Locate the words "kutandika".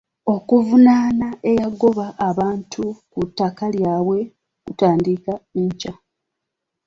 4.63-5.31